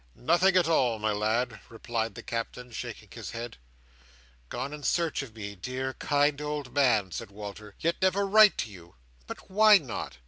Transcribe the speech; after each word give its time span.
"Nothing 0.15 0.57
at 0.57 0.67
all, 0.67 0.97
my 0.97 1.11
lad," 1.11 1.59
replied 1.69 2.15
the 2.15 2.23
Captain, 2.23 2.71
shaking 2.71 3.09
his 3.11 3.29
head. 3.29 3.57
"Gone 4.49 4.73
in 4.73 4.81
search 4.81 5.21
of 5.21 5.35
me, 5.35 5.53
dear, 5.55 5.93
kind 5.93 6.41
old 6.41 6.73
man," 6.73 7.11
said 7.11 7.29
Walter: 7.29 7.75
"yet 7.79 7.97
never 8.01 8.25
write 8.25 8.57
to 8.57 8.71
you! 8.71 8.95
But 9.27 9.51
why 9.51 9.77
not? 9.77 10.17